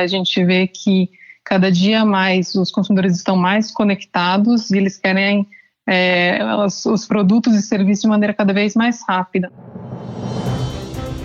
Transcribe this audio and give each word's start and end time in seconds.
A 0.00 0.06
gente 0.06 0.44
vê 0.44 0.66
que 0.66 1.10
cada 1.44 1.70
dia 1.70 2.04
mais 2.04 2.54
os 2.54 2.70
consumidores 2.70 3.16
estão 3.16 3.36
mais 3.36 3.70
conectados 3.70 4.70
e 4.70 4.76
eles 4.76 4.98
querem 4.98 5.46
é, 5.86 6.38
os, 6.64 6.84
os 6.84 7.06
produtos 7.06 7.54
e 7.54 7.62
serviços 7.62 8.02
de 8.02 8.08
maneira 8.08 8.34
cada 8.34 8.52
vez 8.52 8.74
mais 8.74 9.02
rápida. 9.08 9.50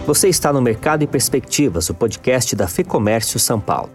Você 0.05 0.27
está 0.27 0.51
no 0.51 0.61
Mercado 0.61 1.03
e 1.03 1.07
Perspectivas, 1.07 1.89
o 1.89 1.93
podcast 1.93 2.55
da 2.55 2.67
FEComércio 2.67 3.39
São 3.39 3.59
Paulo. 3.59 3.89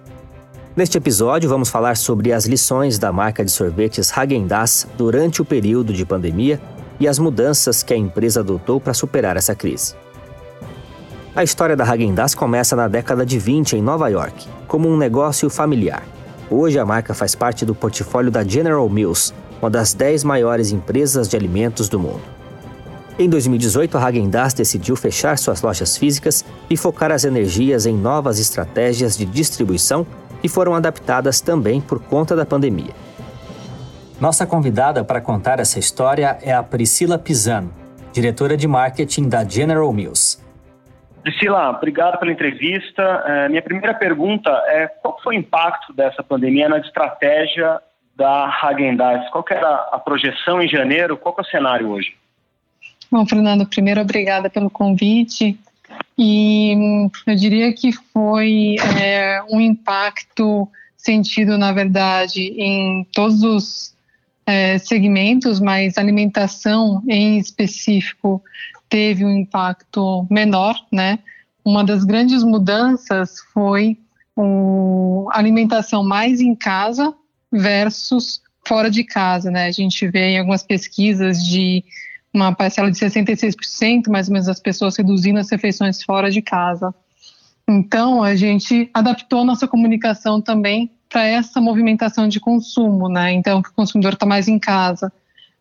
Neste 0.77 0.97
episódio, 0.97 1.51
vamos 1.51 1.71
falar 1.71 1.97
sobre 1.97 2.33
as 2.33 2.47
lições 2.47 2.99
da 2.99 3.13
marca 3.13 3.45
de 3.45 3.51
sorvetes 3.51 4.11
Häagen-Dazs 4.11 4.87
durante 4.97 5.43
o 5.43 5.45
período 5.45 5.93
de 5.93 6.07
pandemia 6.07 6.61
e 7.01 7.09
as 7.09 7.19
mudanças 7.19 7.83
que 7.83 7.93
a 7.93 7.97
empresa 7.97 8.41
adotou 8.41 8.81
para 8.81 8.95
superar 8.95 9.37
essa 9.37 9.55
crise. 9.55 9.95
A 11.39 11.45
história 11.45 11.77
da 11.77 11.85
Häagen-Dazs 11.85 12.35
começa 12.35 12.75
na 12.75 12.89
década 12.89 13.25
de 13.25 13.39
20 13.39 13.77
em 13.77 13.81
Nova 13.81 14.09
York, 14.09 14.49
como 14.67 14.89
um 14.89 14.97
negócio 14.97 15.49
familiar. 15.49 16.03
Hoje 16.51 16.81
a 16.81 16.85
marca 16.85 17.15
faz 17.15 17.37
parte 17.37 17.65
do 17.65 17.77
portfólio 17.77 18.29
da 18.29 18.43
General 18.43 18.89
Mills, 18.89 19.33
uma 19.63 19.71
das 19.71 19.95
10 19.95 20.25
maiores 20.25 20.73
empresas 20.73 21.29
de 21.29 21.37
alimentos 21.37 21.89
do 21.89 21.97
mundo. 21.97 22.23
Em 23.17 23.29
2018, 23.29 23.97
a 23.97 24.01
Häagen-Dazs 24.01 24.55
decidiu 24.55 24.97
fechar 24.97 25.39
suas 25.39 25.63
lojas 25.63 25.97
físicas 25.97 26.45
e 26.69 26.77
focar 26.77 27.13
as 27.13 27.23
energias 27.23 27.87
em 27.87 27.97
novas 27.97 28.41
estratégias 28.41 29.17
de 29.17 29.25
distribuição 29.25 30.05
que 30.43 30.49
foram 30.49 30.75
adaptadas 30.75 31.41
também 31.41 31.81
por 31.81 32.01
conta 32.01 32.35
da 32.35 32.45
pandemia. 32.45 32.97
Nossa 34.21 34.45
convidada 34.45 35.05
para 35.05 35.21
contar 35.21 35.61
essa 35.61 35.79
história 35.79 36.37
é 36.43 36.53
a 36.53 36.65
Priscila 36.65 37.17
Pisano, 37.17 37.71
diretora 38.13 38.57
de 38.57 38.67
marketing 38.67 39.29
da 39.29 39.45
General 39.45 39.93
Mills. 39.93 40.38
Priscila, 41.23 41.71
obrigado 41.71 42.19
pela 42.19 42.33
entrevista. 42.33 43.03
É, 43.27 43.49
minha 43.49 43.63
primeira 43.63 43.95
pergunta 43.95 44.51
é 44.67 44.87
qual 44.87 45.21
foi 45.23 45.37
o 45.37 45.39
impacto 45.39 45.93
dessa 45.93 46.23
pandemia 46.23 46.69
na 46.69 46.79
estratégia 46.79 47.81
da 48.17 48.51
Häagen-Dazs? 48.63 49.31
Qual 49.31 49.45
era 49.51 49.89
a 49.93 49.99
projeção 49.99 50.61
em 50.61 50.69
janeiro? 50.69 51.17
Qual 51.17 51.35
é 51.39 51.41
o 51.41 51.45
cenário 51.45 51.91
hoje? 51.91 52.15
Bom, 53.11 53.27
Fernando, 53.27 53.67
primeiro 53.67 54.01
obrigada 54.01 54.51
pelo 54.51 54.69
convite. 54.69 55.59
E 56.17 56.75
hum, 56.77 57.11
eu 57.27 57.35
diria 57.35 57.73
que 57.73 57.93
foi 57.93 58.77
é, 59.01 59.41
um 59.51 59.61
impacto 59.61 60.69
sentido, 60.97 61.57
na 61.57 61.73
verdade, 61.73 62.43
em 62.43 63.07
todos 63.15 63.43
os 63.43 63.95
é, 64.49 64.79
segmentos, 64.79 65.61
mas 65.61 65.99
alimentação 65.99 67.03
em 67.07 67.37
específico 67.37 68.43
teve 68.89 69.23
um 69.23 69.31
impacto 69.31 70.27
menor, 70.31 70.75
né? 70.91 71.19
Uma 71.63 71.85
das 71.85 72.03
grandes 72.03 72.43
mudanças 72.43 73.41
foi 73.53 73.99
a 75.31 75.39
alimentação 75.39 76.03
mais 76.03 76.41
em 76.41 76.55
casa 76.55 77.13
versus 77.53 78.41
fora 78.67 78.91
de 78.91 79.05
casa, 79.05 79.51
né? 79.51 79.67
A 79.67 79.71
gente 79.71 80.09
vê 80.09 80.31
em 80.31 80.39
algumas 80.39 80.63
pesquisas 80.63 81.45
de 81.45 81.85
uma 82.33 82.55
parcela 82.55 82.91
de 82.91 82.97
66%, 82.97 84.09
mais 84.09 84.29
ou 84.29 84.33
menos, 84.33 84.47
das 84.47 84.61
pessoas 84.61 84.97
reduzindo 84.97 85.39
as 85.39 85.51
refeições 85.51 86.03
fora 86.03 86.31
de 86.31 86.41
casa. 86.41 86.95
Então, 87.69 88.23
a 88.23 88.35
gente 88.35 88.89
adaptou 88.95 89.45
nossa 89.45 89.69
comunicação 89.69 90.41
também 90.41 90.91
para 91.09 91.27
essa 91.27 91.61
movimentação 91.61 92.29
de 92.29 92.39
consumo, 92.39 93.09
né? 93.09 93.33
Então, 93.33 93.61
o 93.61 93.75
consumidor 93.75 94.13
está 94.13 94.27
mais 94.27 94.49
em 94.49 94.59
casa. 94.59 95.13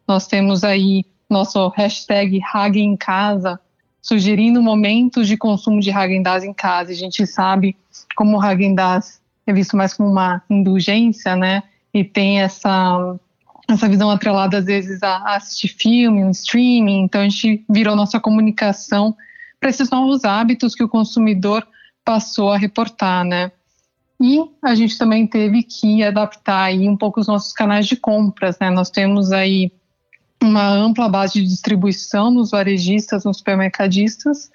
Nós 0.08 0.28
temos 0.28 0.64
aí 0.64 1.06
nosso 1.30 1.68
hashtag 1.70 2.42
Hag 2.54 2.80
em 2.80 2.96
Casa, 2.96 3.60
sugerindo 4.02 4.62
momentos 4.62 5.28
de 5.28 5.38
consumo 5.38 5.80
de 5.80 5.90
Häagen-Dazs 5.90 6.44
em 6.44 6.54
casa. 6.54 6.92
A 6.92 6.96
gente 6.96 7.26
sabe 7.26 7.76
como 8.16 8.38
o 8.38 8.44
Häagen-Dazs 8.44 9.22
é 9.46 9.54
visto 9.54 9.76
mais 9.76 9.94
como 9.94 10.10
uma 10.10 10.42
indulgência, 10.50 11.36
né? 11.36 11.64
E 11.94 12.04
tem 12.04 12.42
essa 12.42 13.18
essa 13.70 13.90
visão 13.90 14.10
atrelada 14.10 14.60
às 14.60 14.66
vezes 14.66 15.04
a, 15.04 15.36
assistir 15.36 15.68
filme, 15.68 16.24
um 16.24 16.32
streaming. 16.32 17.02
Então 17.02 17.20
a 17.20 17.26
gente 17.26 17.66
virou 17.70 17.96
nossa 17.96 18.20
comunicação 18.20 19.16
para 19.60 19.70
esses 19.70 19.90
novos 19.90 20.24
hábitos 20.24 20.74
que 20.74 20.84
o 20.84 20.90
consumidor 20.90 21.68
passou 22.06 22.52
a 22.52 22.58
reportar, 22.58 23.26
né? 23.26 23.52
E 24.20 24.40
a 24.64 24.74
gente 24.74 24.98
também 24.98 25.28
teve 25.28 25.64
que 25.64 26.04
adaptar 26.04 26.64
aí 26.64 26.90
um 26.90 26.98
pouco 26.98 27.20
os 27.20 27.28
nossos 27.28 27.54
canais 27.54 27.86
de 27.86 27.96
compras, 27.96 28.58
né? 28.60 28.70
Nós 28.70 28.90
temos 28.90 29.32
aí 29.32 29.72
uma 30.42 30.68
ampla 30.68 31.08
base 31.08 31.34
de 31.34 31.48
distribuição 31.48 32.32
nos 32.32 32.52
varejistas, 32.52 33.26
nos 33.26 33.38
supermercadistas, 33.38 34.52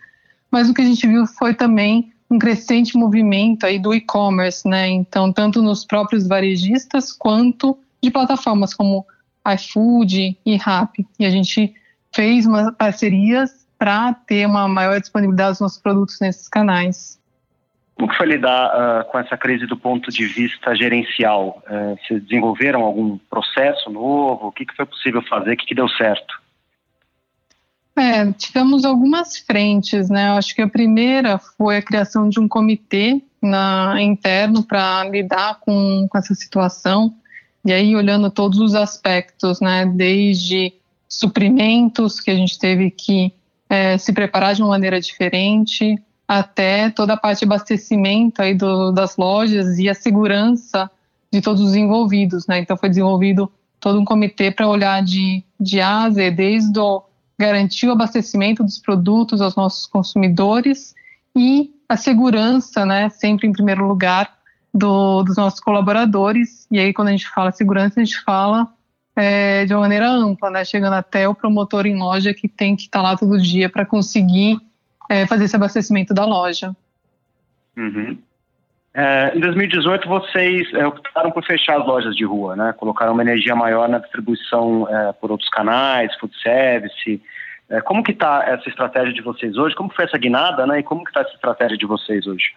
mas 0.51 0.69
o 0.69 0.75
que 0.75 0.83
a 0.83 0.85
gente 0.85 1.07
viu 1.07 1.27
foi 1.27 1.55
também 1.55 2.13
um 2.31 2.39
crescente 2.39 2.97
movimento 2.97 3.65
aí 3.65 3.79
do 3.79 3.95
e-commerce, 3.95 4.67
né? 4.67 4.89
Então, 4.89 5.33
tanto 5.33 5.63
nos 5.63 5.85
próprios 5.85 6.27
varejistas 6.27 7.13
quanto 7.13 7.79
de 8.03 8.11
plataformas 8.11 8.75
como 8.75 9.07
iFood 9.55 10.39
e 10.45 10.57
Rappi. 10.57 11.07
E 11.19 11.27
a 11.27 11.31
gente 11.31 11.75
fez 12.13 12.47
parcerias 12.79 13.67
para 13.79 14.15
ter 14.15 14.47
uma 14.47 14.67
maior 14.67 15.01
disponibilidade 15.01 15.53
dos 15.53 15.61
nossos 15.61 15.79
produtos 15.79 16.19
nesses 16.21 16.49
canais. 16.49 17.19
Como 18.03 18.15
foi 18.15 18.27
lidar 18.27 18.67
uh, 18.67 19.05
com 19.13 19.19
essa 19.21 19.37
crise 19.37 19.65
do 19.65 19.77
ponto 19.77 20.11
de 20.11 20.27
vista 20.27 20.75
gerencial? 20.75 21.63
Uh, 21.71 21.97
vocês 21.97 22.21
desenvolveram 22.25 22.83
algum 22.83 23.17
processo 23.17 23.89
novo? 23.91 24.49
O 24.49 24.51
que, 24.51 24.67
que 24.67 24.75
foi 24.75 24.85
possível 24.87 25.23
fazer? 25.23 25.53
O 25.53 25.57
que, 25.57 25.67
que 25.67 25.75
deu 25.77 25.89
certo? 25.89 26.43
É, 27.95 28.33
tivemos 28.33 28.85
algumas 28.85 29.39
frentes, 29.39 30.11
né? 30.11 30.31
Eu 30.31 30.33
acho 30.33 30.53
que 30.53 30.61
a 30.61 30.69
primeira 30.69 31.39
foi 31.39 31.77
a 31.77 31.83
criação 31.83 32.29
de 32.29 32.41
um 32.41 32.49
comitê 32.49 33.23
na, 33.41 33.95
interno 34.03 34.65
para 34.65 35.05
lidar 35.05 35.61
com, 35.61 36.09
com 36.11 36.19
essa 36.19 36.35
situação. 36.35 37.15
E 37.65 37.73
aí, 37.73 37.95
olhando 37.95 38.33
todos 38.33 38.59
os 38.59 38.75
aspectos, 38.75 39.61
né? 39.61 39.87
Desde 39.87 40.73
suprimentos, 41.09 42.19
que 42.19 42.33
a 42.33 42.35
gente 42.35 42.59
teve 42.59 42.91
que 42.91 43.33
é, 43.71 43.97
se 43.97 44.13
preparar 44.13 44.57
de 44.57 44.63
uma 44.63 44.71
maneira 44.71 45.01
diferente, 45.01 46.03
até 46.27 46.91
toda 46.91 47.15
a 47.15 47.17
parte 47.17 47.41
de 47.41 47.45
abastecimento 47.45 48.41
aí 48.41 48.55
do, 48.55 48.93
das 48.93 49.17
lojas 49.17 49.79
e 49.79 49.89
a 49.89 49.95
segurança 49.95 50.91
de 51.33 51.41
todos 51.41 51.63
os 51.63 51.75
envolvidos, 51.75 52.47
né? 52.47 52.59
Então 52.59 52.77
foi 52.77 52.89
desenvolvido 52.89 53.51
todo 53.81 53.99
um 53.99 54.05
comitê 54.05 54.51
para 54.51 54.69
olhar 54.69 55.03
de, 55.03 55.43
de 55.59 55.81
A 55.81 56.05
a 56.05 56.11
Z, 56.11 56.31
desde 56.31 56.79
o 56.79 57.03
garantir 57.39 57.89
o 57.89 57.93
abastecimento 57.93 58.63
dos 58.63 58.79
produtos 58.79 59.41
aos 59.41 59.57
nossos 59.57 59.87
consumidores 59.87 60.95
e 61.37 61.71
a 61.89 61.97
segurança, 61.97 62.87
né, 62.87 63.09
sempre 63.09 63.49
em 63.49 63.53
primeiro 63.53 63.87
lugar, 63.87 64.33
do, 64.73 65.23
dos 65.23 65.37
nossos 65.37 65.61
colaboradores. 65.61 66.67
E 66.71 66.79
aí, 66.79 66.93
quando 66.93 67.09
a 67.09 67.11
gente 67.11 67.29
fala 67.29 67.53
segurança, 67.53 68.01
a 68.01 68.05
gente 68.05 68.23
fala 68.23 68.69
é, 69.15 69.65
de 69.67 69.75
uma 69.75 69.81
maneira 69.81 70.09
ampla, 70.09 70.51
né, 70.51 70.65
chegando 70.65 70.95
até 70.95 71.29
o 71.29 71.35
promotor 71.35 71.87
em 71.87 71.99
loja 71.99 72.33
que 72.33 72.49
tem 72.49 72.77
que 72.77 72.85
estar 72.85 73.01
tá 73.01 73.03
lá 73.03 73.17
todo 73.17 73.41
dia 73.41 73.69
para 73.69 73.85
conseguir 73.85 74.59
é, 75.09 75.27
fazer 75.27 75.45
esse 75.45 75.57
abastecimento 75.57 76.13
da 76.15 76.25
loja. 76.25 76.75
Uhum. 77.77 78.19
É, 78.95 79.33
em 79.35 79.41
2018, 79.41 80.07
vocês 80.07 80.73
é, 80.75 80.87
optaram 80.87 81.31
por 81.31 81.45
fechar 81.45 81.81
as 81.81 81.87
lojas 81.87 82.15
de 82.15 82.25
rua, 82.25 82.55
né? 82.55 82.75
Colocaram 82.75 83.15
uma 83.15 83.23
energia 83.23 83.57
maior 83.57 83.89
na 83.89 83.99
distribuição 83.99 84.87
é, 84.89 85.13
por 85.13 85.31
outros 85.31 85.49
canais, 85.49 86.15
food 86.17 86.35
service. 86.43 87.23
É, 87.71 87.81
como 87.81 88.03
que 88.03 88.13
está 88.13 88.45
essa 88.47 88.69
estratégia 88.69 89.15
de 89.15 89.23
vocês 89.23 89.57
hoje? 89.57 89.75
Como 89.75 89.93
foi 89.93 90.05
essa 90.05 90.19
guinada, 90.19 90.67
né? 90.67 90.81
E 90.81 90.83
como 90.83 91.05
que 91.05 91.11
está 91.11 91.21
essa 91.23 91.35
estratégia 91.35 91.79
de 91.79 91.87
vocês 91.87 92.27
hoje? 92.27 92.53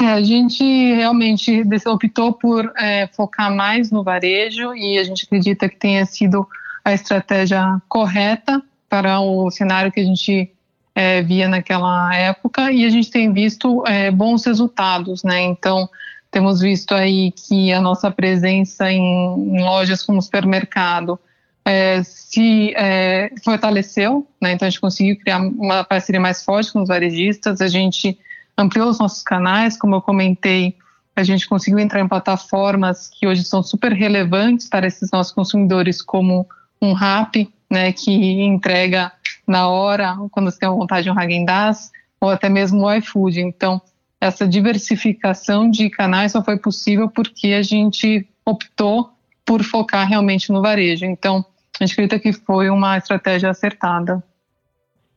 É, 0.00 0.12
a 0.12 0.22
gente 0.22 0.64
realmente 0.94 1.62
optou 1.86 2.32
por 2.32 2.72
é, 2.78 3.08
focar 3.08 3.54
mais 3.54 3.90
no 3.90 4.04
varejo 4.04 4.74
e 4.74 4.98
a 4.98 5.04
gente 5.04 5.24
acredita 5.26 5.68
que 5.68 5.76
tenha 5.76 6.06
sido 6.06 6.46
a 6.84 6.92
estratégia 6.92 7.80
correta 7.88 8.62
para 8.88 9.20
o 9.20 9.50
cenário 9.50 9.90
que 9.90 10.00
a 10.00 10.04
gente 10.04 10.52
é, 10.94 11.22
via 11.22 11.48
naquela 11.48 12.14
época 12.14 12.70
e 12.70 12.84
a 12.84 12.90
gente 12.90 13.10
tem 13.10 13.32
visto 13.32 13.82
é, 13.86 14.10
bons 14.10 14.44
resultados, 14.44 15.22
né? 15.22 15.40
Então 15.40 15.88
temos 16.30 16.60
visto 16.60 16.94
aí 16.94 17.32
que 17.32 17.72
a 17.72 17.80
nossa 17.80 18.10
presença 18.10 18.90
em, 18.90 19.00
em 19.00 19.62
lojas 19.62 20.02
como 20.02 20.20
supermercado 20.20 21.18
é, 21.64 22.02
se 22.02 22.74
é, 22.76 23.30
fortaleceu, 23.44 24.26
né? 24.40 24.52
Então 24.52 24.66
a 24.66 24.70
gente 24.70 24.80
conseguiu 24.80 25.18
criar 25.18 25.38
uma 25.38 25.84
parceria 25.84 26.20
mais 26.20 26.44
forte 26.44 26.72
com 26.72 26.82
os 26.82 26.88
varejistas, 26.88 27.60
a 27.60 27.68
gente 27.68 28.18
ampliou 28.56 28.88
os 28.88 28.98
nossos 28.98 29.22
canais, 29.22 29.78
como 29.78 29.94
eu 29.94 30.02
comentei, 30.02 30.76
a 31.14 31.22
gente 31.22 31.48
conseguiu 31.48 31.78
entrar 31.78 32.00
em 32.00 32.08
plataformas 32.08 33.08
que 33.08 33.26
hoje 33.26 33.44
são 33.44 33.62
super 33.62 33.92
relevantes 33.92 34.68
para 34.68 34.86
esses 34.86 35.10
nossos 35.10 35.32
consumidores, 35.32 36.00
como 36.00 36.46
um 36.80 36.92
Rap, 36.94 37.48
né, 37.72 37.90
que 37.90 38.12
entrega 38.12 39.10
na 39.48 39.66
hora, 39.66 40.14
quando 40.30 40.50
você 40.50 40.58
tem 40.58 40.68
vontade 40.68 41.04
de 41.04 41.10
um 41.10 41.18
Häagen-Dazs, 41.18 41.90
ou 42.20 42.28
até 42.28 42.50
mesmo 42.50 42.84
o 42.84 42.94
iFood. 42.94 43.40
Então, 43.40 43.80
essa 44.20 44.46
diversificação 44.46 45.70
de 45.70 45.88
canais 45.88 46.32
só 46.32 46.44
foi 46.44 46.58
possível 46.58 47.08
porque 47.08 47.48
a 47.48 47.62
gente 47.62 48.28
optou 48.44 49.10
por 49.44 49.62
focar 49.64 50.06
realmente 50.06 50.52
no 50.52 50.60
varejo. 50.60 51.06
Então, 51.06 51.44
a 51.80 51.84
gente 51.84 51.94
acredita 51.94 52.18
que 52.18 52.32
foi 52.34 52.68
uma 52.68 52.98
estratégia 52.98 53.48
acertada. 53.48 54.22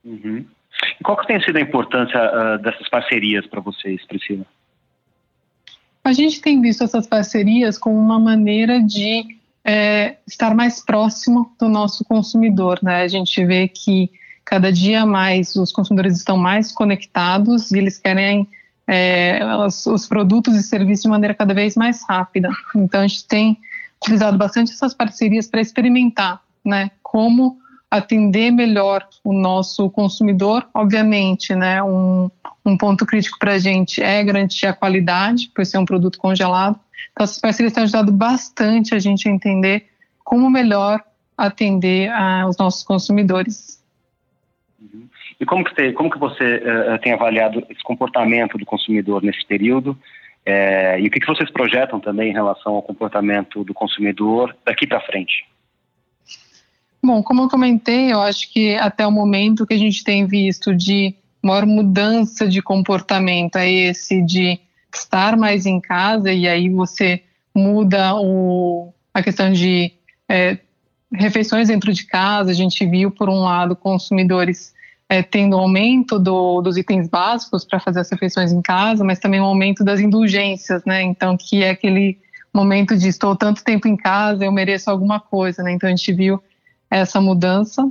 Uhum. 0.03 0.45
E 0.99 1.03
qual 1.03 1.17
que 1.17 1.27
tem 1.27 1.41
sido 1.41 1.57
a 1.57 1.61
importância 1.61 2.19
uh, 2.19 2.61
dessas 2.61 2.87
parcerias 2.87 3.45
para 3.47 3.59
vocês, 3.59 4.03
Priscila? 4.05 4.45
A 6.05 6.13
gente 6.13 6.39
tem 6.39 6.61
visto 6.61 6.85
essas 6.85 7.05
parcerias 7.05 7.77
como 7.77 7.97
uma 7.97 8.19
maneira 8.19 8.81
de 8.81 9.37
é, 9.65 10.17
estar 10.27 10.53
mais 10.53 10.79
próximo 10.85 11.51
do 11.59 11.67
nosso 11.67 12.05
consumidor. 12.05 12.79
Né? 12.83 13.01
A 13.01 13.07
gente 13.07 13.43
vê 13.43 13.67
que 13.67 14.11
cada 14.45 14.71
dia 14.71 15.05
mais 15.05 15.55
os 15.55 15.71
consumidores 15.71 16.15
estão 16.15 16.37
mais 16.37 16.71
conectados 16.71 17.71
e 17.71 17.79
eles 17.79 17.97
querem 17.97 18.47
é, 18.87 19.39
os, 19.65 19.87
os, 19.87 20.07
produtos 20.07 20.55
e 20.55 20.61
serviços 20.61 21.03
de 21.03 21.09
maneira 21.09 21.33
cada 21.33 21.53
vez 21.53 21.75
mais 21.75 22.03
rápida. 22.07 22.49
Então, 22.75 23.01
a 23.01 23.07
gente 23.07 23.27
tem 23.27 23.57
utilizado 23.99 24.37
bastante 24.37 24.71
essas 24.71 24.93
parcerias 24.93 25.47
para 25.47 25.59
experimentar 25.59 26.41
né, 26.63 26.91
como 27.01 27.57
atender 27.89 28.51
melhor 28.51 29.07
o 29.23 29.33
nosso 29.33 29.89
consumidor. 29.89 30.67
Obviamente, 30.73 31.55
né, 31.55 31.81
um, 31.81 32.29
um 32.63 32.77
ponto 32.77 33.05
crítico 33.05 33.39
para 33.39 33.53
a 33.53 33.59
gente 33.59 34.03
é 34.03 34.23
garantir 34.23 34.67
a 34.67 34.73
qualidade, 34.73 35.49
por 35.55 35.65
ser 35.65 35.79
um 35.79 35.85
produto 35.85 36.19
congelado. 36.19 36.79
Então, 37.11 37.23
essas 37.23 37.39
parcerias 37.39 37.73
têm 37.73 37.83
ajudado 37.83 38.11
bastante 38.11 38.93
a 38.93 38.99
gente 38.99 39.27
a 39.27 39.31
entender 39.31 39.87
como 40.23 40.49
melhor 40.49 41.03
atender 41.37 42.09
a, 42.11 42.47
os 42.47 42.57
nossos 42.57 42.83
consumidores. 42.83 43.83
Uhum. 44.79 45.07
E 45.39 45.45
como 45.45 45.63
que 45.63 45.73
você, 45.73 45.93
como 45.93 46.09
que 46.09 46.17
você 46.17 46.57
uh, 46.57 46.99
tem 47.01 47.13
avaliado 47.13 47.65
esse 47.69 47.83
comportamento 47.83 48.57
do 48.57 48.65
consumidor 48.65 49.21
nesse 49.21 49.45
período? 49.45 49.97
É, 50.45 50.99
e 50.99 51.07
o 51.07 51.11
que, 51.11 51.19
que 51.19 51.25
vocês 51.25 51.49
projetam 51.49 51.99
também 51.99 52.29
em 52.29 52.33
relação 52.33 52.75
ao 52.75 52.83
comportamento 52.83 53.63
do 53.63 53.73
consumidor 53.73 54.55
daqui 54.63 54.85
para 54.85 55.01
frente? 55.01 55.45
Bom, 57.03 57.21
como 57.23 57.43
eu 57.43 57.49
comentei, 57.49 58.13
eu 58.13 58.21
acho 58.21 58.51
que 58.51 58.75
até 58.75 59.05
o 59.05 59.11
momento 59.11 59.65
que 59.65 59.73
a 59.73 59.77
gente 59.77 60.03
tem 60.03 60.25
visto 60.25 60.75
de 60.75 61.15
maior 61.41 61.65
mudança 61.65 62.47
de 62.47 62.61
comportamento 62.61 63.57
é 63.57 63.69
esse 63.69 64.21
de 64.23 64.59
estar 64.97 65.37
mais 65.37 65.65
em 65.65 65.79
casa 65.79 66.31
e 66.31 66.47
aí 66.47 66.69
você 66.69 67.23
muda 67.53 68.15
o, 68.15 68.93
a 69.13 69.23
questão 69.23 69.51
de 69.51 69.93
é, 70.27 70.57
refeições 71.13 71.67
dentro 71.67 71.93
de 71.93 72.05
casa. 72.05 72.51
A 72.51 72.53
gente 72.53 72.85
viu, 72.85 73.11
por 73.11 73.29
um 73.29 73.41
lado, 73.41 73.75
consumidores 73.75 74.73
é, 75.07 75.21
tendo 75.21 75.55
aumento 75.55 76.19
do, 76.19 76.61
dos 76.61 76.77
itens 76.77 77.07
básicos 77.07 77.63
para 77.63 77.79
fazer 77.79 77.99
as 77.99 78.09
refeições 78.09 78.51
em 78.51 78.61
casa, 78.61 79.03
mas 79.03 79.19
também 79.19 79.39
um 79.39 79.45
aumento 79.45 79.83
das 79.83 79.99
indulgências, 79.99 80.83
né? 80.85 81.01
Então, 81.01 81.37
que 81.37 81.63
é 81.63 81.69
aquele 81.69 82.17
momento 82.53 82.97
de 82.97 83.07
estou 83.07 83.35
tanto 83.35 83.63
tempo 83.63 83.87
em 83.87 83.95
casa, 83.95 84.45
eu 84.45 84.51
mereço 84.51 84.89
alguma 84.89 85.19
coisa, 85.19 85.61
né? 85.61 85.71
Então, 85.71 85.87
a 85.87 85.95
gente 85.95 86.11
viu 86.11 86.41
essa 86.89 87.21
mudança 87.21 87.89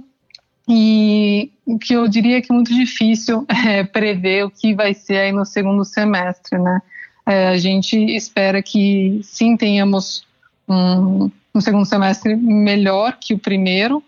e 0.69 1.51
o 1.67 1.79
que 1.79 1.95
eu 1.95 2.09
diria 2.09 2.41
que 2.41 2.51
é 2.51 2.55
muito 2.55 2.75
difícil 2.75 3.45
é 3.67 3.85
prever 3.85 4.45
o 4.45 4.51
que 4.51 4.75
vai 4.75 4.95
ser 4.95 5.19
aí 5.19 5.33
no 5.33 5.45
segundo 5.45 5.85
semestre, 5.85 6.59
né? 6.59 6.81
É, 7.27 7.49
a 7.49 7.57
gente 7.57 7.97
espera 7.97 8.63
que 8.63 9.21
sim 9.23 9.57
tenhamos 9.57 10.27
um, 10.69 11.31
um 11.55 11.61
segundo 11.61 11.87
semestre 11.87 12.37
melhor 12.37 13.17
que 13.19 13.35
o 13.35 13.39
primeiro, 13.39 14.03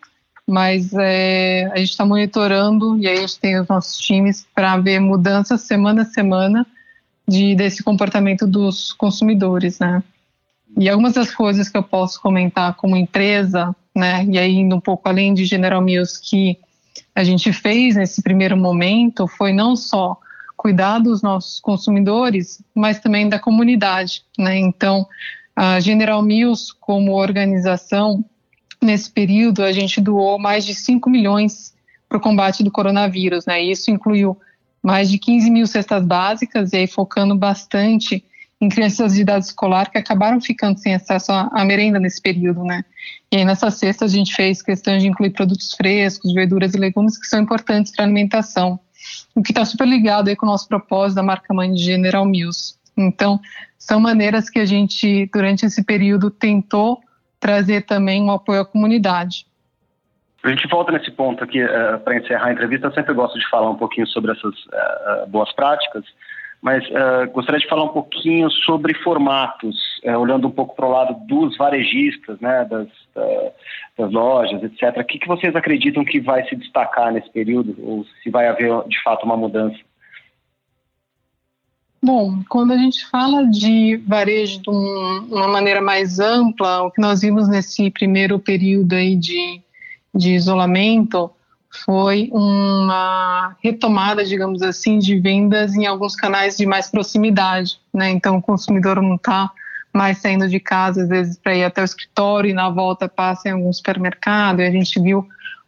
mas 0.47 0.93
é, 0.93 1.71
a 1.73 1.79
gente 1.79 1.91
está 1.91 2.05
monitorando 2.05 2.99
e 2.99 3.09
aí 3.09 3.19
a 3.19 3.21
gente 3.21 3.41
tem 3.41 3.59
os 3.59 3.69
nossos 3.69 3.97
times 3.99 4.47
para 4.55 4.77
ver 4.77 5.01
mudanças 5.01 5.63
semana 5.63 6.03
a 6.03 6.07
semana 6.07 6.67
de, 7.27 7.55
desse 7.55 7.83
comportamento 7.83 8.47
dos 8.47 8.93
consumidores, 8.93 9.79
né? 9.79 10.03
E 10.79 10.89
algumas 10.89 11.15
das 11.15 11.35
coisas 11.35 11.69
que 11.69 11.77
eu 11.77 11.83
posso 11.83 12.21
comentar 12.21 12.75
como 12.75 12.97
empresa, 12.97 13.75
né, 13.97 14.25
e 14.27 14.39
aí 14.39 14.57
indo 14.57 14.77
um 14.77 14.81
pouco 14.81 15.09
além 15.09 15.33
de 15.33 15.45
General 15.47 15.81
Mills, 15.81 16.21
que 16.23 16.59
a 17.15 17.25
gente 17.25 17.53
fez 17.53 17.97
nesse 17.97 18.23
primeiro 18.23 18.57
momento 18.57 19.27
foi 19.27 19.53
não 19.53 19.75
só 19.75 20.19
cuidar 20.57 20.99
dos 20.99 21.23
nossos 21.23 21.61
consumidores, 21.61 22.63
mas 22.75 23.01
também 23.01 23.29
da 23.29 23.39
comunidade, 23.39 24.23
né? 24.39 24.59
Então, 24.59 25.07
a 25.55 25.81
General 25.81 26.23
Mills 26.23 26.75
como 26.79 27.15
organização 27.15 28.25
nesse 28.83 29.11
período, 29.11 29.63
a 29.63 29.73
gente 29.73 30.01
doou 30.01 30.39
mais 30.39 30.65
de 30.65 30.75
5 30.75 31.09
milhões 31.09 31.75
para 32.09 32.19
o 32.19 32.21
combate 32.21 32.63
do 32.63 32.71
coronavírus, 32.71 33.47
né? 33.47 33.63
Isso 33.63 33.91
incluiu 33.91 34.37
mais 34.83 35.11
de 35.11 35.19
15 35.19 35.51
mil 35.51 35.67
cestas 35.67 36.05
básicas, 36.05 36.73
e 36.73 36.77
aí 36.77 36.87
focando 36.87 37.35
bastante 37.35 38.23
em 38.61 38.69
crianças 38.69 39.15
de 39.15 39.23
idade 39.23 39.45
escolar 39.45 39.91
que 39.91 39.99
acabaram 39.99 40.41
ficando 40.41 40.79
sem 40.79 40.95
acesso 40.95 41.31
à, 41.33 41.65
merenda 41.65 41.99
nesse 41.99 42.21
período, 42.21 42.65
né? 42.65 42.85
E 43.31 43.37
aí 43.37 43.45
nessa 43.45 43.71
cesta 43.71 44.07
a 44.07 44.09
gente 44.09 44.35
fez 44.35 44.63
questão 44.63 44.97
de 44.97 45.07
incluir 45.07 45.31
produtos 45.31 45.75
frescos, 45.75 46.33
verduras 46.33 46.75
e 46.75 46.79
legumes 46.79 47.19
que 47.19 47.27
são 47.27 47.41
importantes 47.41 47.93
para 47.95 48.05
a 48.05 48.07
alimentação, 48.07 48.81
o 49.35 49.43
que 49.43 49.53
está 49.53 49.65
super 49.65 49.87
ligado 49.87 50.29
aí 50.29 50.37
com 50.37 50.47
o 50.47 50.49
nosso 50.49 50.67
propósito 50.69 51.17
da 51.17 51.23
marca 51.23 51.53
mãe 51.53 51.73
de 51.73 51.83
General 51.83 52.25
Mills. 52.25 52.77
Então, 52.97 53.39
são 53.79 54.01
maneiras 54.01 54.49
que 54.49 54.59
a 54.59 54.65
gente, 54.65 55.29
durante 55.33 55.67
esse 55.67 55.85
período, 55.85 56.31
tentou 56.31 57.01
trazer 57.39 57.83
também 57.83 58.23
um 58.23 58.31
apoio 58.31 58.63
à 58.63 58.65
comunidade. 58.65 59.47
A 60.43 60.49
gente 60.49 60.67
volta 60.69 60.93
nesse 60.93 61.11
ponto 61.11 61.43
aqui 61.45 61.63
uh, 61.63 61.99
para 62.05 62.17
encerrar 62.17 62.47
a 62.47 62.53
entrevista. 62.53 62.87
Eu 62.87 62.93
sempre 62.93 63.13
gosto 63.13 63.39
de 63.39 63.49
falar 63.51 63.69
um 63.69 63.77
pouquinho 63.77 64.07
sobre 64.07 64.33
essas 64.33 64.55
uh, 64.55 65.27
boas 65.29 65.53
práticas, 65.53 66.05
mas 66.67 66.85
uh, 66.89 67.31
gostaria 67.33 67.61
de 67.61 67.69
falar 67.69 67.85
um 67.85 67.93
pouquinho 67.93 68.51
sobre 68.51 68.93
formatos, 68.95 69.77
olhando 70.19 70.49
um 70.49 70.51
pouco 70.51 70.75
para 70.75 70.85
o 70.85 70.91
lado 70.91 71.15
dos 71.25 71.57
varejistas, 71.57 72.41
né, 72.41 72.65
das, 72.69 72.89
das 73.97 74.11
lojas, 74.11 74.61
etc. 74.65 75.01
O 75.01 75.05
que, 75.05 75.21
que 75.21 75.29
vocês 75.29 75.55
acreditam 75.55 76.05
que 76.05 76.19
vai 76.19 76.45
se 76.49 76.57
destacar 76.57 77.13
nesse 77.13 77.31
período, 77.31 77.77
ou 77.79 78.05
se 78.21 78.31
vai 78.31 78.49
haver 78.49 78.83
de 78.89 79.01
fato 79.05 79.25
uma 79.25 79.37
mudança? 79.37 79.79
Bom, 82.03 82.43
quando 82.49 82.73
a 82.73 82.77
gente 82.77 83.07
fala 83.07 83.47
de 83.47 83.99
varejo 83.99 84.61
de 84.61 84.69
um, 84.69 85.29
uma 85.31 85.47
maneira 85.47 85.81
mais 85.81 86.19
ampla, 86.19 86.83
o 86.83 86.91
que 86.91 87.01
nós 87.01 87.21
vimos 87.21 87.49
nesse 87.49 87.93
primeiro 87.93 88.41
período 88.41 88.93
aí 88.93 89.15
de, 89.15 89.61
de 90.13 90.33
isolamento 90.33 91.31
foi 91.85 92.29
uma 92.33 93.57
retomada, 93.63 94.25
digamos 94.25 94.63
assim, 94.63 94.99
de 94.99 95.19
vendas 95.19 95.75
em 95.75 95.87
alguns 95.87 96.17
canais 96.17 96.57
de 96.57 96.67
mais 96.67 96.91
proximidade, 96.91 97.81
né? 97.93 98.11
Então 98.11 98.37
o 98.37 98.43
consumidor 98.43 99.01
não 99.03 99.17
está 99.17 99.51
mais 99.93 100.19
saindo 100.19 100.49
de 100.49 100.61
casa 100.61 101.03
às 101.03 101.09
vezes 101.09 101.39
para 101.39 101.55
ir 101.55 101.65
até 101.65 101.81
o 101.81 101.85
escritório 101.85 102.51
e 102.51 102.55
na 102.55 102.69
volta 102.69 103.09
passa 103.09 103.49
em 103.49 103.53
algum 103.53 103.73
supermercado. 103.73 104.61
E 104.61 104.67
a 104.67 104.71
gente 104.71 105.01
viu 105.01 105.27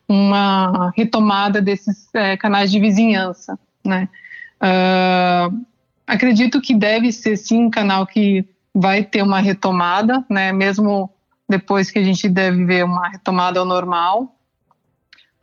uma 0.08 0.92
retomada 0.96 1.60
desses 1.60 2.08
é, 2.14 2.36
canais 2.36 2.70
de 2.70 2.78
vizinhança, 2.80 3.58
né? 3.84 4.08
Uh, 4.60 5.66
Acredito 6.08 6.62
que 6.62 6.74
deve 6.74 7.12
ser 7.12 7.36
sim 7.36 7.66
um 7.66 7.70
canal 7.70 8.06
que 8.06 8.42
vai 8.74 9.04
ter 9.04 9.20
uma 9.22 9.40
retomada, 9.40 10.24
né? 10.30 10.52
Mesmo 10.52 11.10
depois 11.46 11.90
que 11.90 11.98
a 11.98 12.02
gente 12.02 12.26
deve 12.30 12.64
ver 12.64 12.82
uma 12.82 13.10
retomada 13.10 13.60
ao 13.60 13.66
normal. 13.66 14.34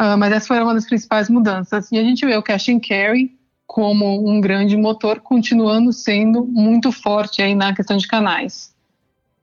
Uh, 0.01 0.17
mas 0.17 0.33
essa 0.33 0.47
foi 0.47 0.61
uma 0.61 0.73
das 0.73 0.85
principais 0.85 1.29
mudanças. 1.29 1.91
E 1.91 1.97
a 1.97 2.03
gente 2.03 2.25
vê 2.25 2.35
o 2.35 2.43
cash 2.43 2.69
and 2.69 2.79
carry 2.79 3.33
como 3.65 4.29
um 4.29 4.39
grande 4.41 4.75
motor, 4.77 5.19
continuando 5.19 5.91
sendo 5.91 6.45
muito 6.45 6.91
forte 6.91 7.41
aí 7.41 7.55
na 7.55 7.73
questão 7.73 7.97
de 7.97 8.07
canais. 8.07 8.73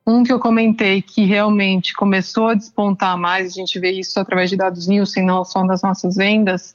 Um 0.06 0.22
que 0.22 0.32
eu 0.32 0.38
comentei 0.38 1.00
que 1.00 1.24
realmente 1.24 1.94
começou 1.94 2.48
a 2.48 2.54
despontar 2.54 3.16
mais, 3.16 3.46
a 3.46 3.54
gente 3.54 3.78
vê 3.78 3.92
isso 3.92 4.18
através 4.18 4.50
de 4.50 4.56
dados 4.56 4.86
Nielsen, 4.86 5.24
não 5.24 5.44
só 5.44 5.64
das 5.64 5.82
nossas 5.82 6.16
vendas, 6.16 6.74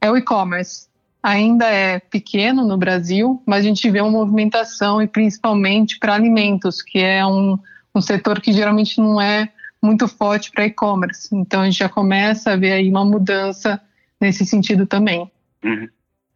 é 0.00 0.10
o 0.10 0.16
e-commerce 0.16 0.88
ainda 1.24 1.64
é 1.64 1.98
pequeno 1.98 2.66
no 2.66 2.76
Brasil, 2.76 3.42
mas 3.46 3.64
a 3.64 3.68
gente 3.68 3.90
vê 3.90 4.02
uma 4.02 4.10
movimentação 4.10 5.00
e 5.00 5.06
principalmente 5.06 5.98
para 5.98 6.14
alimentos, 6.14 6.82
que 6.82 6.98
é 6.98 7.24
um, 7.24 7.58
um 7.94 8.00
setor 8.02 8.42
que 8.42 8.52
geralmente 8.52 9.00
não 9.00 9.18
é 9.18 9.50
muito 9.84 10.08
forte 10.08 10.50
para 10.50 10.66
e-commerce. 10.66 11.28
Então 11.34 11.60
a 11.60 11.64
gente 11.66 11.78
já 11.78 11.88
começa 11.88 12.52
a 12.52 12.56
ver 12.56 12.72
aí 12.72 12.88
uma 12.88 13.04
mudança 13.04 13.80
nesse 14.20 14.44
sentido 14.46 14.86
também. 14.86 15.30
Uhum. 15.62 15.88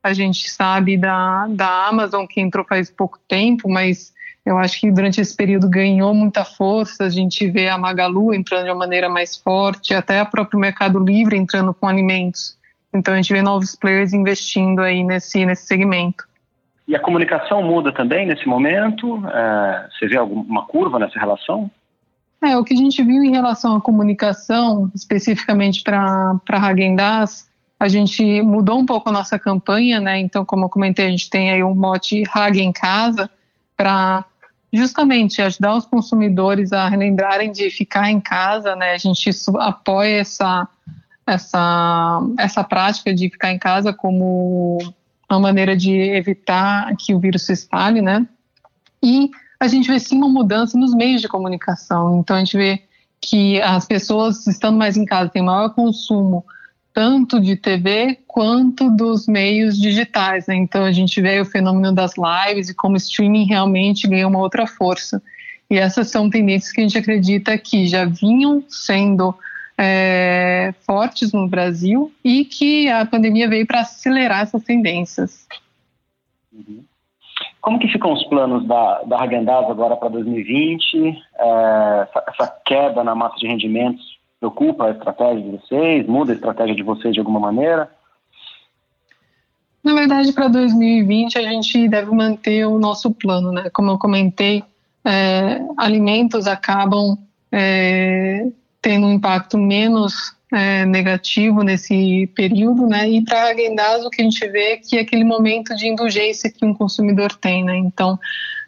A 0.03 0.13
gente 0.13 0.49
sabe 0.51 0.97
da, 0.97 1.47
da 1.49 1.89
Amazon 1.89 2.27
que 2.27 2.41
entrou 2.41 2.65
faz 2.65 2.91
pouco 2.91 3.19
tempo, 3.27 3.69
mas 3.69 4.13
eu 4.45 4.57
acho 4.59 4.81
que 4.81 4.91
durante 4.91 5.21
esse 5.21 5.35
período 5.35 5.69
ganhou 5.69 6.15
muita 6.15 6.45
força. 6.45 7.05
A 7.05 7.11
gente 7.11 7.51
vê 7.51 7.69
a 7.69 7.79
Magalu 7.79 8.35
entrando 8.35 8.65
de 8.65 8.71
uma 8.71 8.79
maneira 8.79 9.09
mais 9.09 9.37
forte, 9.37 9.95
até 9.95 10.23
o 10.23 10.27
próprio 10.27 10.61
Mercado 10.61 10.99
Livre 10.99 11.37
entrando 11.37 11.75
com 11.75 11.89
alimentos. 11.89 12.57
Então 12.95 13.15
a 13.15 13.17
gente 13.17 13.33
vê 13.33 13.43
novos 13.43 13.75
players 13.75 14.13
investindo 14.13 14.81
aí 14.81 15.03
nesse, 15.03 15.45
nesse 15.45 15.67
segmento. 15.67 16.27
E 16.87 16.97
a 16.97 17.01
comunicação 17.01 17.63
muda 17.63 17.93
também 17.93 18.27
nesse 18.27 18.47
momento? 18.47 19.23
É, 19.29 19.89
você 19.91 20.07
vê 20.07 20.17
alguma 20.17 20.65
curva 20.67 20.99
nessa 20.99 21.19
relação? 21.19 21.71
É, 22.43 22.57
o 22.57 22.65
que 22.65 22.75
a 22.75 22.77
gente 22.77 23.03
viu 23.03 23.23
em 23.23 23.31
relação 23.31 23.77
à 23.77 23.81
comunicação, 23.81 24.91
especificamente 24.95 25.83
para 25.83 26.41
Hagen-Dazs, 26.49 27.49
a 27.81 27.89
gente 27.89 28.43
mudou 28.43 28.79
um 28.79 28.87
pouco 28.87 29.09
a 29.09 29.13
nossa 29.13 29.39
campanha, 29.39 30.01
né? 30.01 30.19
Então, 30.19 30.45
como 30.45 30.65
eu 30.65 30.69
comentei, 30.69 31.07
a 31.07 31.11
gente 31.11 31.31
tem 31.31 31.51
aí 31.51 31.63
um 31.63 31.75
mote 31.75 32.23
Hagen 32.33 32.69
em 32.69 32.73
casa 32.73 33.31
para 33.77 34.25
justamente 34.73 35.41
ajudar 35.41 35.75
os 35.75 35.87
consumidores 35.87 36.73
a 36.73 36.89
relembrarem 36.89 37.51
de 37.51 37.71
ficar 37.71 38.11
em 38.11 38.21
casa, 38.21 38.77
né? 38.77 38.93
A 38.93 38.99
gente 38.99 39.31
apoia 39.59 40.21
essa 40.21 40.69
essa, 41.29 42.21
essa 42.39 42.65
prática 42.65 43.15
de 43.15 43.29
ficar 43.29 43.53
em 43.53 43.59
casa 43.59 43.93
como 43.93 44.79
uma 45.31 45.39
maneira 45.39 45.77
de 45.77 45.93
evitar 45.93 46.95
que 46.97 47.15
o 47.15 47.21
vírus 47.21 47.45
se 47.45 47.53
espalhe, 47.53 48.01
né? 48.01 48.27
E 49.03 49.31
a 49.61 49.67
gente 49.67 49.91
vê 49.91 49.99
sim 49.99 50.17
uma 50.17 50.29
mudança 50.29 50.79
nos 50.79 50.95
meios 50.95 51.21
de 51.21 51.29
comunicação. 51.29 52.21
Então 52.21 52.37
a 52.37 52.39
gente 52.39 52.57
vê 52.57 52.83
que 53.21 53.61
as 53.61 53.87
pessoas 53.87 54.47
estando 54.47 54.79
mais 54.79 54.97
em 54.97 55.05
casa 55.05 55.31
têm 55.31 55.43
maior 55.43 55.71
consumo 55.71 56.45
tanto 56.93 57.41
de 57.41 57.55
TV 57.55 58.19
quanto 58.27 58.91
dos 58.91 59.27
meios 59.27 59.81
digitais. 59.81 60.47
Né? 60.47 60.57
Então 60.57 60.85
a 60.85 60.93
gente 60.93 61.21
vê 61.21 61.41
o 61.41 61.45
fenômeno 61.45 61.93
das 61.93 62.13
lives 62.17 62.69
e 62.69 62.75
como 62.75 62.95
o 62.95 62.97
streaming 62.97 63.45
realmente 63.45 64.09
ganha 64.09 64.27
uma 64.27 64.39
outra 64.39 64.67
força. 64.67 65.23
E 65.71 65.77
essas 65.77 66.09
são 66.09 66.31
tendências 66.31 66.73
que 66.73 66.81
a 66.81 66.85
gente 66.85 66.99
acredita 66.99 67.59
que 67.59 67.87
já 67.87 68.05
vinham 68.05 68.65
sendo 68.69 69.35
é, 69.77 70.75
fortes 70.81 71.33
no 71.33 71.47
Brasil 71.47 72.13
e 72.25 72.45
que 72.45 72.89
a 72.89 73.05
pandemia 73.05 73.49
veio 73.49 73.67
para 73.67 73.81
acelerar 73.81 74.43
essas 74.43 74.65
tendências. 74.65 75.47
Uhum. 76.53 76.83
Como 77.61 77.79
que 77.79 77.89
ficam 77.89 78.13
os 78.13 78.25
planos 78.25 78.67
da, 78.67 79.03
da 79.03 79.23
Hagendaz 79.23 79.69
agora 79.69 79.97
para 79.97 80.09
2020? 80.09 81.23
É, 81.39 82.07
essa, 82.09 82.25
essa, 82.29 82.61
queda 82.65 83.03
na 83.03 83.15
massa 83.15 83.37
de 83.37 83.47
rendimentos 83.47 84.19
preocupa 84.39 84.87
a 84.87 84.91
estratégia 84.91 85.43
de 85.43 85.51
vocês? 85.51 86.07
Muda 86.07 86.33
a 86.33 86.35
estratégia 86.35 86.75
de 86.75 86.83
vocês 86.83 87.13
de 87.13 87.21
alguma 87.21 87.41
maneira? 87.41 87.91
Na 89.83 89.95
verdade, 89.95 90.33
para 90.33 90.49
2020 90.49 91.39
a 91.39 91.43
gente 91.43 91.89
deve 91.89 92.11
manter 92.11 92.67
o 92.67 92.79
nosso 92.79 93.13
plano, 93.13 93.53
né? 93.53 93.71
Como 93.71 93.91
eu 93.91 93.99
comentei, 93.99 94.63
é, 95.05 95.61
alimentos 95.77 96.47
acabam 96.47 97.17
é, 97.51 98.47
tendo 98.83 99.07
um 99.07 99.13
impacto 99.13 99.57
menos 99.57 100.37
é, 100.53 100.85
negativo 100.87 101.63
nesse 101.63 102.27
período, 102.35 102.87
né? 102.87 103.09
E 103.09 103.25
para 103.25 103.43
a 103.43 103.49
Agendaz 103.49 104.05
o 104.05 104.11
que 104.11 104.23
a 104.23 104.25
gente 104.25 104.47
vê 104.49 104.73
é 104.73 104.77
que 104.77 104.97
é 104.97 105.01
aquele 105.01 105.25
momento 105.25 105.75
de 105.77 105.87
indulgência 105.87 106.51
que 106.51 106.65
um 106.65 106.75
consumidor 106.75 107.35
tem, 107.35 107.65
né? 107.65 107.77
Então 107.77 108.19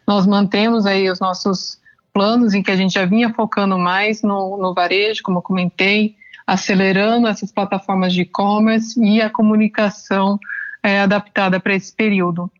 nós 0.07 0.25
mantemos 0.25 0.85
aí 0.85 1.09
os 1.09 1.19
nossos 1.19 1.79
planos 2.13 2.53
em 2.53 2.61
que 2.61 2.71
a 2.71 2.75
gente 2.75 2.93
já 2.93 3.05
vinha 3.05 3.33
focando 3.33 3.77
mais 3.77 4.21
no, 4.21 4.57
no 4.57 4.73
varejo, 4.73 5.23
como 5.23 5.39
eu 5.39 5.41
comentei, 5.41 6.15
acelerando 6.45 7.27
essas 7.27 7.51
plataformas 7.51 8.13
de 8.13 8.21
e-commerce 8.21 8.99
e 9.01 9.21
a 9.21 9.29
comunicação 9.29 10.39
é, 10.83 10.99
adaptada 10.99 11.59
para 11.59 11.73
esse 11.73 11.93
período. 11.93 12.51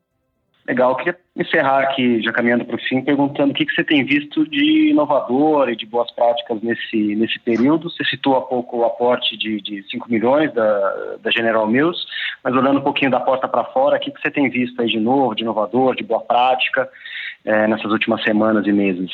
Legal, 0.71 0.91
eu 0.91 0.95
queria 0.95 1.19
encerrar 1.35 1.79
aqui, 1.83 2.21
já 2.21 2.31
caminhando 2.31 2.63
para 2.63 2.77
o 2.77 2.79
fim, 2.79 3.01
perguntando 3.01 3.51
o 3.51 3.53
que, 3.53 3.65
que 3.65 3.75
você 3.75 3.83
tem 3.83 4.05
visto 4.05 4.49
de 4.49 4.91
inovador 4.91 5.67
e 5.67 5.75
de 5.75 5.85
boas 5.85 6.09
práticas 6.11 6.61
nesse, 6.61 7.13
nesse 7.13 7.37
período. 7.39 7.89
Você 7.89 8.05
citou 8.05 8.37
há 8.37 8.41
pouco 8.41 8.77
o 8.77 8.85
aporte 8.85 9.35
de, 9.35 9.59
de 9.59 9.83
5 9.91 10.09
milhões 10.09 10.53
da, 10.53 11.17
da 11.21 11.29
General 11.29 11.67
Mills, 11.67 11.99
mas 12.41 12.55
olhando 12.55 12.79
um 12.79 12.83
pouquinho 12.83 13.11
da 13.11 13.19
porta 13.19 13.49
para 13.49 13.65
fora, 13.65 13.97
o 13.97 13.99
que, 13.99 14.11
que 14.11 14.21
você 14.21 14.31
tem 14.31 14.49
visto 14.49 14.81
aí 14.81 14.87
de 14.87 14.97
novo, 14.97 15.35
de 15.35 15.43
inovador, 15.43 15.93
de 15.93 16.05
boa 16.05 16.21
prática 16.21 16.89
é, 17.43 17.67
nessas 17.67 17.91
últimas 17.91 18.23
semanas 18.23 18.65
e 18.65 18.71
meses? 18.71 19.11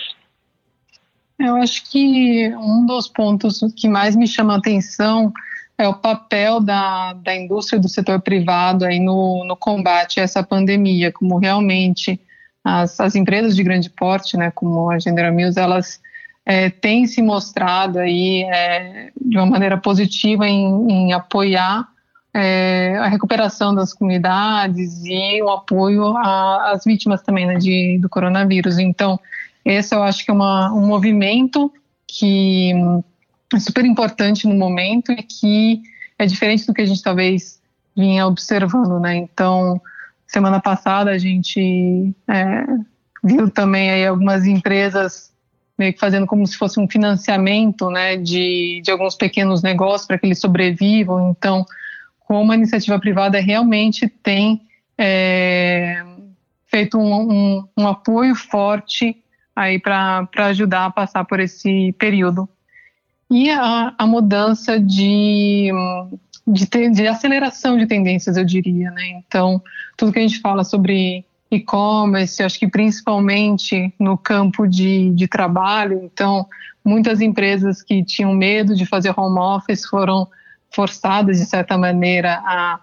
Eu 1.40 1.56
acho 1.56 1.90
que 1.90 2.54
um 2.56 2.86
dos 2.86 3.08
pontos 3.08 3.62
que 3.76 3.90
mais 3.90 4.16
me 4.16 4.28
chama 4.28 4.54
a 4.54 4.58
atenção 4.58 5.34
é 5.78 5.88
o 5.88 5.94
papel 5.94 6.60
da, 6.60 7.14
da 7.14 7.36
indústria 7.36 7.80
do 7.80 7.88
setor 7.88 8.20
privado 8.20 8.84
aí 8.84 9.00
no, 9.00 9.44
no 9.46 9.56
combate 9.56 10.20
a 10.20 10.24
essa 10.24 10.42
pandemia, 10.42 11.12
como 11.12 11.38
realmente 11.38 12.20
as, 12.64 13.00
as 13.00 13.16
empresas 13.16 13.56
de 13.56 13.64
grande 13.64 13.90
porte, 13.90 14.36
né, 14.36 14.52
como 14.52 14.90
a 14.90 15.00
General 15.00 15.32
Mills, 15.32 15.60
elas 15.60 16.02
é, 16.46 16.70
têm 16.70 17.06
se 17.06 17.22
mostrado 17.22 18.00
aí 18.00 18.44
é, 18.44 19.12
de 19.20 19.38
uma 19.38 19.46
maneira 19.46 19.78
positiva 19.78 20.48
em, 20.48 20.88
em 20.90 21.14
apoiar 21.14 21.88
é, 22.34 22.98
a 23.00 23.08
recuperação 23.08 23.74
das 23.74 23.94
comunidades 23.94 25.04
e 25.06 25.42
o 25.42 25.50
apoio 25.50 26.16
às 26.18 26.84
vítimas 26.86 27.22
também 27.22 27.46
né, 27.46 27.56
de, 27.56 28.00
do 28.00 28.10
coronavírus. 28.10 28.80
Então, 28.80 29.20
esse 29.64 29.94
eu 29.94 30.04
acho 30.04 30.24
que 30.24 30.32
é 30.32 30.34
uma, 30.34 30.72
um 30.72 30.86
movimento 30.88 31.72
que 32.08 32.74
super 33.60 33.86
importante 33.86 34.48
no 34.48 34.56
momento 34.56 35.12
e 35.12 35.24
que 35.24 35.82
é 36.20 36.26
diferente 36.26 36.66
do 36.66 36.74
que 36.74 36.82
a 36.82 36.86
gente 36.86 37.02
talvez 37.02 37.62
vinha 37.96 38.28
observando, 38.28 39.00
né? 39.00 39.16
Então, 39.16 39.82
semana 40.28 40.60
passada 40.60 41.12
a 41.12 41.18
gente 41.18 42.14
é, 42.28 42.66
viu 43.24 43.50
também 43.50 43.90
aí 43.90 44.06
algumas 44.06 44.46
empresas 44.46 45.32
meio 45.78 45.94
que 45.94 46.00
fazendo 46.00 46.26
como 46.26 46.46
se 46.46 46.58
fosse 46.58 46.80
um 46.80 46.88
financiamento, 46.88 47.90
né, 47.92 48.18
de, 48.18 48.82
de 48.84 48.92
alguns 48.92 49.16
pequenos 49.16 49.62
negócios 49.62 50.08
para 50.08 50.18
que 50.18 50.26
eles 50.26 50.40
sobrevivam. 50.40 51.30
Então, 51.38 51.64
como 52.20 52.52
a 52.52 52.56
iniciativa 52.56 53.00
privada 53.00 53.40
realmente 53.40 54.08
tem 54.08 54.62
é, 54.98 56.04
feito 56.66 56.98
um, 56.98 57.32
um, 57.32 57.68
um 57.78 57.88
apoio 57.88 58.36
forte 58.36 59.24
aí 59.56 59.80
para 59.80 60.28
ajudar 60.48 60.86
a 60.86 60.92
passar 60.92 61.26
por 61.26 61.40
esse 61.40 61.94
período. 61.94 62.50
E 63.30 63.50
a, 63.52 63.94
a 63.98 64.08
mudança 64.08 64.80
de, 64.80 65.70
de, 66.48 66.90
de, 66.92 67.08
aceleração 67.08 67.78
de 67.78 67.86
tendências, 67.86 68.38
eu 68.38 68.46
diria. 68.46 68.90
Né? 68.92 69.22
Então, 69.28 69.62
tudo 69.98 70.12
que 70.12 70.20
a 70.20 70.22
gente 70.22 70.40
fala 70.40 70.64
sobre 70.64 71.26
e-commerce, 71.52 72.44
acho 72.44 72.60
que 72.60 72.68
principalmente 72.68 73.94
no 74.00 74.18
campo 74.18 74.68
de, 74.68 75.12
de 75.12 75.28
trabalho, 75.28 76.02
então, 76.04 76.46
muitas 76.84 77.22
empresas 77.22 77.82
que 77.82 78.04
tinham 78.04 78.34
medo 78.34 78.76
de 78.76 78.86
fazer 78.86 79.14
home 79.18 79.40
office 79.40 79.86
foram 79.86 80.28
forçadas, 80.70 81.38
de 81.38 81.46
certa 81.46 81.78
maneira, 81.78 82.42
a 82.46 82.80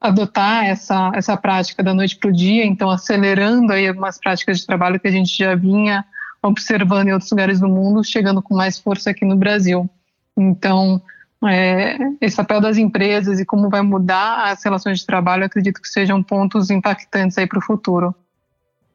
adotar 0.00 0.64
essa, 0.64 1.10
essa 1.14 1.36
prática 1.36 1.82
da 1.82 1.92
noite 1.92 2.16
para 2.16 2.30
o 2.30 2.32
dia, 2.32 2.64
então 2.64 2.88
acelerando 2.88 3.72
aí 3.72 3.88
algumas 3.88 4.18
práticas 4.18 4.60
de 4.60 4.66
trabalho 4.66 5.00
que 5.00 5.08
a 5.08 5.10
gente 5.10 5.36
já 5.36 5.54
vinha 5.54 6.04
observando 6.42 7.08
em 7.08 7.12
outros 7.12 7.30
lugares 7.30 7.60
do 7.60 7.68
mundo, 7.68 8.04
chegando 8.04 8.42
com 8.42 8.54
mais 8.54 8.78
força 8.78 9.10
aqui 9.10 9.24
no 9.24 9.36
Brasil. 9.36 9.88
Então, 10.36 11.00
é, 11.46 11.96
esse 12.20 12.36
papel 12.36 12.60
das 12.60 12.76
empresas 12.76 13.38
e 13.38 13.44
como 13.44 13.68
vai 13.68 13.82
mudar 13.82 14.50
as 14.50 14.64
relações 14.64 15.00
de 15.00 15.06
trabalho, 15.06 15.44
acredito 15.44 15.80
que 15.80 15.88
sejam 15.88 16.22
pontos 16.22 16.70
impactantes 16.70 17.38
aí 17.38 17.46
para 17.46 17.58
o 17.58 17.62
futuro. 17.62 18.14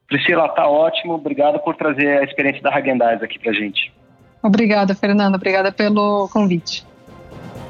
Priscila, 0.08 0.50
tá 0.50 0.68
ótimo. 0.68 1.14
Obrigado 1.14 1.60
por 1.60 1.76
trazer 1.76 2.20
a 2.20 2.24
experiência 2.24 2.62
da 2.62 2.76
Hagendaz 2.76 3.24
aqui 3.24 3.40
para 3.40 3.54
gente. 3.54 3.94
Obrigada, 4.42 4.94
Fernanda. 4.94 5.38
Obrigada 5.38 5.72
pelo 5.72 6.28
convite. 6.30 6.86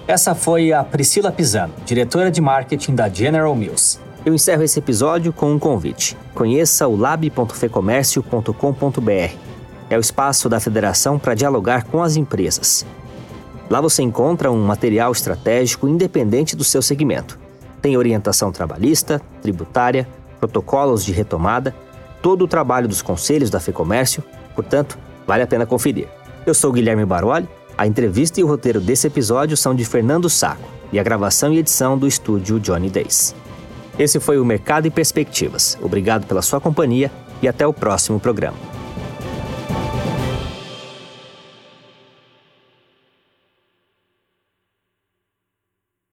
Essa 0.08 0.36
foi 0.36 0.74
a 0.74 0.84
Priscila 0.84 1.32
Pisano, 1.32 1.74
diretora 1.86 2.30
de 2.30 2.42
marketing 2.42 2.96
da 2.96 3.08
General 3.08 3.56
Mills. 3.56 4.02
Eu 4.26 4.34
encerro 4.34 4.64
esse 4.64 4.80
episódio 4.80 5.32
com 5.32 5.52
um 5.52 5.60
convite. 5.60 6.18
Conheça 6.34 6.88
o 6.88 6.96
lab.fecomércio.com.br. 6.96 9.53
É 9.90 9.98
o 9.98 10.00
espaço 10.00 10.50
da 10.50 10.60
federação 10.60 11.20
para 11.20 11.34
dialogar 11.34 11.84
com 11.86 12.02
as 12.02 12.16
empresas. 12.16 12.86
Lá 13.70 13.82
você 13.82 14.02
encontra 14.02 14.52
um 14.52 14.64
material 14.64 15.12
estratégico 15.12 15.88
independente 15.88 16.56
do 16.56 16.64
seu 16.64 16.82
segmento. 16.82 17.40
Tem 17.82 17.98
orientação 17.98 18.52
trabalhista, 18.52 19.22
tributária, 19.42 20.08
protocolos 20.40 21.04
de 21.04 21.12
retomada, 21.12 21.76
todo 22.22 22.46
o 22.46 22.48
trabalho 22.48 22.88
dos 22.88 23.02
conselhos 23.02 23.50
da 23.50 23.60
FEComércio, 23.60 24.24
portanto, 24.56 24.98
vale 25.26 25.44
a 25.44 25.48
pena 25.48 25.66
conferir. 25.66 26.08
Eu 26.46 26.54
sou 26.54 26.72
Guilherme 26.72 27.06
Baroli 27.06 27.48
a 27.78 27.88
entrevista 27.88 28.40
e 28.40 28.44
o 28.44 28.48
roteiro 28.48 28.80
desse 28.80 29.08
episódio 29.08 29.58
são 29.58 29.74
de 29.74 29.84
Fernando 29.84 30.30
Saco 30.30 30.62
e 30.92 31.00
a 31.00 31.04
gravação 31.04 31.52
e 31.52 31.58
edição 31.58 31.98
do 31.98 32.08
estúdio 32.08 32.60
Johnny 32.60 32.90
Days. 32.90 33.34
Esse 33.98 34.20
foi 34.20 34.40
o 34.40 34.46
Mercado 34.46 34.88
e 34.88 34.92
Perspectivas. 34.92 35.78
Obrigado 35.82 36.26
pela 36.28 36.42
sua 36.42 36.62
companhia 36.62 37.12
e 37.42 37.48
até 37.48 37.66
o 37.66 37.74
próximo 37.74 38.20
programa. 38.20 38.73